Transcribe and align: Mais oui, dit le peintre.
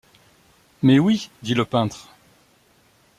Mais 0.81 0.97
oui, 0.97 1.29
dit 1.43 1.53
le 1.53 1.63
peintre. 1.63 2.09